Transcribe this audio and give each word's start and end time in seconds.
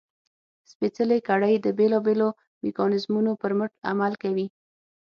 سپېڅلې 0.69 1.19
کړۍ 1.29 1.55
د 1.61 1.67
بېلابېلو 1.77 2.29
میکانیزمونو 2.63 3.31
پر 3.41 3.51
مټ 3.59 3.71
عمل 3.91 4.13
کوي. 4.23 4.47